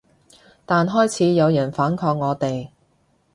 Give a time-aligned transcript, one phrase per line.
[0.65, 2.69] 但開始有人反抗我哋